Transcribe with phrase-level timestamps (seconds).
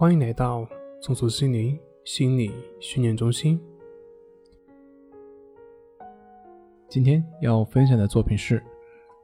[0.00, 0.66] 欢迎来到
[1.02, 3.60] 松鼠心灵心理训练中心。
[6.88, 8.64] 今天要分享的作品是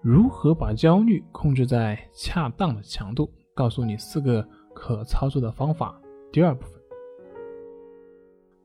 [0.03, 5.99] 如何把焦虑控制在恰当的强度，告诉你四个可操作的方法。
[6.31, 6.73] 第二部分，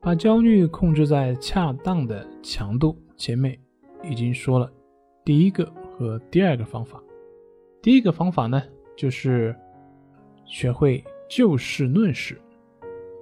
[0.02, 3.57] 把焦虑控制在恰当的强度，前面
[4.04, 4.70] 已经说了
[5.23, 5.66] 第一个
[5.98, 7.02] 和第二个方法。
[7.82, 8.62] 第一个方法呢，
[8.98, 9.55] 就是
[10.46, 11.02] 学会
[11.32, 12.36] 就事论事；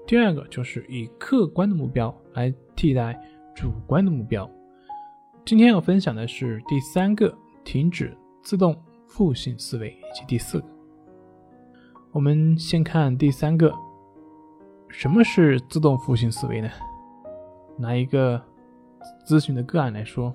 [0.07, 3.15] 第二个就是以客观的目标来替代
[3.53, 4.49] 主观的目标。
[5.45, 7.31] 今天要分享的是第三个，
[7.63, 8.75] 停止自动
[9.07, 10.65] 负性思维，以及第四个。
[12.11, 13.71] 我们先看第三个，
[14.87, 16.69] 什么是自动负性思维呢？
[17.77, 18.41] 拿一个
[19.23, 20.33] 咨询的个案来说。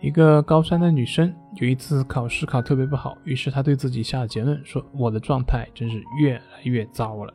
[0.00, 7.32] 一个高三的女生有一次考试考特别不好，于是他对自己下了结论，说我的状态真是越来越糟了，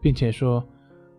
[0.00, 0.66] 并且说，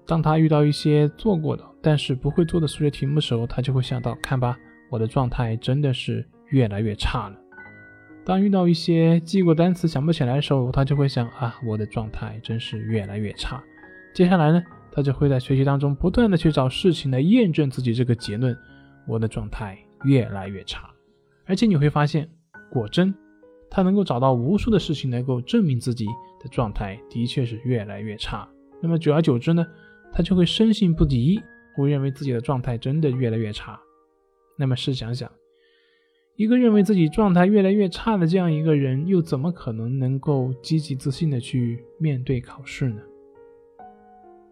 [0.05, 4.57] 当他遇到一些做过的但是不会做的数学题目的时候，他就会想到，看吧，
[4.89, 7.35] 我的状态真的是越来越差了。
[8.25, 13.63] 当遇到一些记过单词想不起来的时候，他就会想啊，我的状态真是越来越差。
[14.13, 18.57] 接下来呢，他就会在学习当中不断的去找事情来验证自己这个结论，
[19.07, 19.77] 我的状态。
[20.03, 20.89] 越来越差，
[21.45, 22.27] 而且你会发现，
[22.71, 23.13] 果真，
[23.69, 26.05] 他能够找到无数的事情，能够证明自己
[26.39, 28.47] 的状态的确是越来越差。
[28.81, 29.65] 那么久而久之呢，
[30.11, 31.39] 他就会深信不疑，
[31.75, 33.79] 会认为自己的状态真的越来越差。
[34.57, 35.31] 那么试想想，
[36.35, 43.01] 一个认为自己状态越来越差的这样一个人，又怎么可能能够积极自信的去面对考试呢？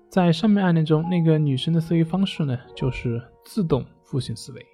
[0.10, 4.66] 在上面案例中，那个女生的思维方式呢，就是自动负性思维。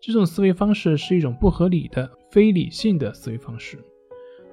[0.00, 3.78] 这种思维方式是一种不合理的、非理性的思维方式。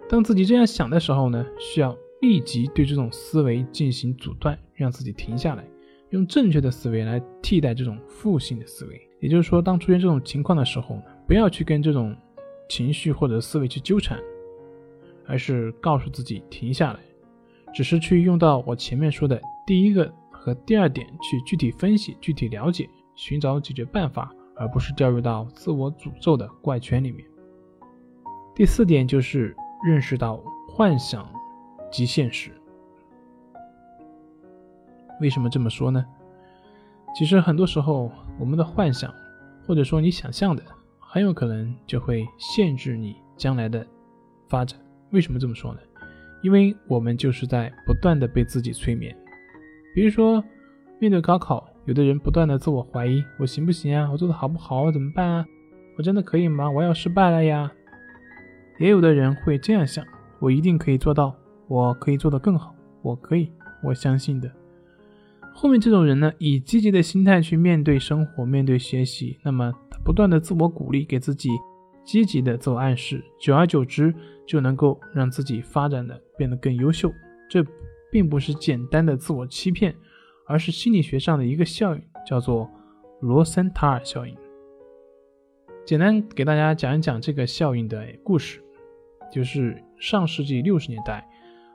[0.07, 5.63] 当自己这样想的时候呢，需要立即对这种思维进行阻断，让自己停下来，
[6.09, 9.01] 用正确的思维来替代这种负性的思维。
[9.19, 12.15] 也就是说，当出现这种情况的时候呢，不要去跟这种
[12.69, 14.19] 情绪或者思维去纠缠，
[15.25, 16.99] 而是告诉自己停下来，
[17.73, 24.31] 只是去用到我前面说的第一个和第二点去具体分析、具体了解，寻找解决办法。
[24.57, 27.25] 而不是掉入到自我诅咒的怪圈里面。
[28.55, 29.53] 第四点就是
[29.85, 31.29] 认识到幻想
[31.91, 32.49] 即现实。
[35.19, 36.05] 为什么这么说呢？
[37.13, 39.13] 其实很多时候，我们的幻想
[39.67, 40.63] 或者说你想象的，
[40.99, 43.85] 很有可能就会限制你将来的
[44.47, 44.79] 发展。
[45.11, 45.79] 为什么这么说呢？
[46.41, 49.13] 因为我们就是在不断的被自己催眠。
[49.93, 50.41] 比如说，
[50.97, 51.67] 面对高考。
[51.83, 54.09] 有的人不断的自我怀疑，我行不行啊？
[54.11, 54.89] 我做的好不好？
[54.91, 55.45] 怎么办啊？
[55.97, 56.71] 我真的可以吗？
[56.71, 57.71] 我要失败了呀！
[58.77, 60.05] 也有的人会这样想，
[60.39, 61.35] 我一定可以做到，
[61.67, 63.51] 我可以做得更好，我可以，
[63.83, 64.51] 我相信的。
[65.53, 71.49] 后面这种人呢，以积极的心态去面对生活，面对学习，那么他不断的自我鼓励，给自己
[72.03, 74.13] 积极的自我暗示，久而久之
[74.45, 77.11] 就能够让自己发展的变得更优秀。
[77.49, 77.65] 这
[78.11, 79.95] 并不是简单的自我欺骗。
[80.47, 82.69] 而是心理学上的一个效应，叫做
[83.19, 84.37] 罗森塔尔效应。
[85.83, 88.61] 简单给大家讲一讲这个效应的故事，
[89.31, 91.27] 就是上世纪六十年代，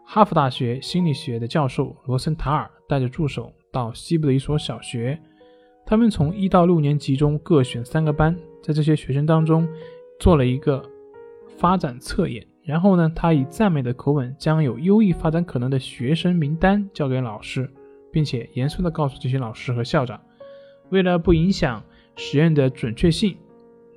[0.04, 5.20] 哈佛大学心理学的教授罗森塔尔带着助手到西部的一所小学，
[5.84, 9.68] 他们从一到六年级中各选三个班，在这些学生当中
[10.18, 10.82] 做了一个
[11.56, 17.70] 发展测验，然后呢，他以赞美的口吻将有优异发展可能的学生名单交给老师。
[18.12, 20.20] 并且严肃地告诉这些老师和校长，
[20.88, 21.80] 为了不影响
[22.16, 23.36] 实验的准确性，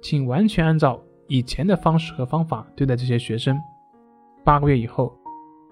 [0.03, 3.59] 请完全按照以前的方式和方法对待这些学生。
[4.43, 5.17] 八个月以后，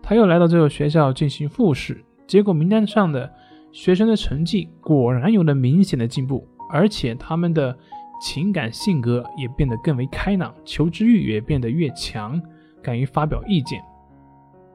[0.02, 3.32] 他又来到这个学校进行复试，结果名单上的
[3.72, 7.78] 学生的成绩果然有了明显的进步，而且他们的
[8.20, 12.42] 情感性格也变得更为开朗，求知欲也变得越强，
[12.82, 13.80] 敢于发表意见，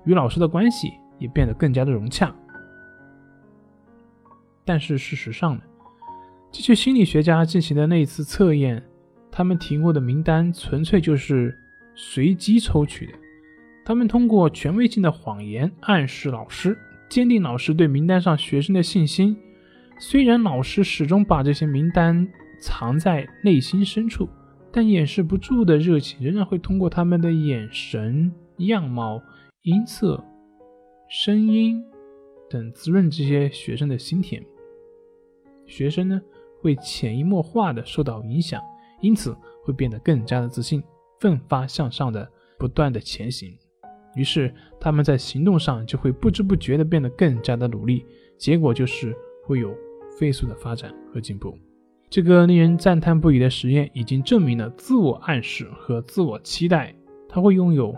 [0.05, 2.33] 与老师的关系也变得更加的融洽。
[4.65, 5.63] 但是事实上呢，
[6.53, 8.81] 这些心理学家进行的那一次测验，
[9.37, 11.55] 他们提供的名单纯粹就是
[11.95, 13.13] 随机抽取的。
[13.85, 16.75] 他们通过权威性的谎言暗示老师，
[17.07, 19.37] 坚定老师对名单上学生的信心。
[19.99, 22.27] 虽然老师始终把这些名单
[22.59, 24.27] 藏在内心深处，
[24.73, 29.23] 但掩饰不住的热情仍然会通过他们的眼神、样貌、
[29.65, 30.25] 音色、
[31.11, 31.85] 声音
[32.49, 34.43] 等滋润这些学生的心田。
[35.67, 36.19] 学生呢
[36.63, 38.63] 会潜移默化的受到影响，
[39.01, 40.83] 因此会变得更加的自信，
[41.21, 42.29] 奋发向上的
[42.59, 43.57] 不断的前行。
[44.15, 48.05] 于是他们在行动上就会不知不觉地变得更加的努力，
[48.39, 49.15] 结果就是
[49.45, 49.77] 会有
[50.19, 51.57] 飞速的发展和进步。
[52.09, 56.95] 这个令人赞叹不已的实验已经证明了自我暗示和自我期待，
[57.29, 57.95] 它会拥有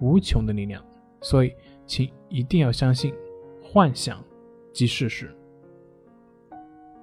[0.00, 0.84] 无穷的力量。
[1.22, 1.52] 所以，
[1.86, 3.12] 请一定要相信，
[3.60, 4.22] 幻想
[4.72, 5.34] 即事实。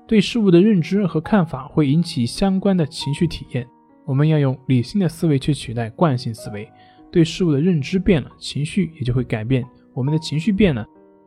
[0.06, 3.68] 对事物的认知和看法会引起相关的情绪体验。
[4.06, 6.70] 我们要用理性的思维去取代惯性思维。
[7.10, 9.64] 对事物的认知变了，情绪也就会改变。
[9.94, 10.86] 我们的情绪变了，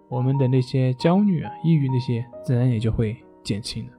[0.08, 3.92] 我们的那些焦虑啊、抑郁那些，自然也就会减轻了。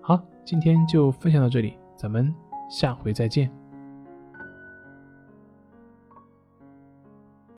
[0.00, 2.32] 好，今天就分享到这里，咱们
[2.70, 3.50] 下回再见。